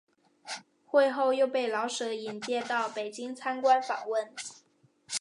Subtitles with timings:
[0.87, 4.33] 会后又被老舍引介到北京参观访问。